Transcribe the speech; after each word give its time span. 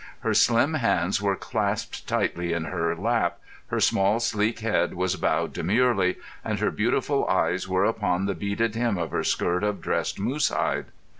Her 0.21 0.33
slim 0.33 0.73
hands 0.73 1.21
were 1.21 1.35
clasped 1.35 2.07
tightly 2.07 2.53
in 2.53 2.63
her 2.65 2.95
lap, 2.95 3.37
her 3.67 3.79
small, 3.79 4.19
sleek 4.19 4.61
head 4.61 4.95
was 4.95 5.15
bowed 5.15 5.53
demurely, 5.53 6.15
and 6.43 6.57
her 6.57 6.71
beautiful 6.71 7.27
eyes 7.27 7.67
were 7.69 7.85
upon 7.85 8.25
the 8.25 8.33
beaded 8.33 8.73
hem 8.73 8.97
of 8.97 9.11
her 9.11 9.23
skirt 9.23 9.63
of 9.63 9.79
dressed 9.79 10.19
moosehide. 10.19 10.85